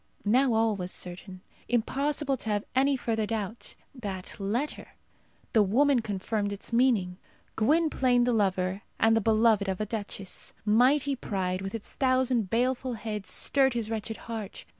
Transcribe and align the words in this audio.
Now 0.25 0.53
all 0.55 0.75
was 0.75 0.91
certain. 0.91 1.41
Impossible 1.69 2.35
to 2.37 2.49
have 2.49 2.65
any 2.75 2.97
further 2.97 3.27
doubt. 3.27 3.75
That 3.93 4.39
letter! 4.39 4.93
the 5.53 5.61
woman 5.61 5.99
confirmed 5.99 6.51
its 6.51 6.73
meaning. 6.73 7.19
Gwynplaine 7.55 8.23
the 8.23 8.33
lover 8.33 8.81
and 8.99 9.15
the 9.15 9.21
beloved 9.21 9.67
of 9.69 9.79
a 9.79 9.85
duchess! 9.85 10.55
Mighty 10.65 11.15
pride, 11.15 11.61
with 11.61 11.75
its 11.75 11.93
thousand 11.93 12.49
baleful 12.49 12.93
heads, 12.93 13.29
stirred 13.29 13.75
his 13.75 13.91
wretched 13.91 14.17
heart. 14.25 14.65